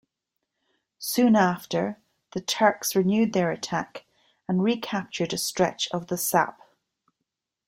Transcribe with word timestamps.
Soon 0.97 1.35
after, 1.35 1.99
the 2.31 2.41
Turks 2.41 2.95
renewed 2.95 3.33
their 3.33 3.51
attack 3.51 4.03
and 4.47 4.63
recaptured 4.63 5.31
a 5.31 5.37
stretch 5.37 5.87
of 5.91 6.07
the 6.07 6.17
sap. 6.17 6.59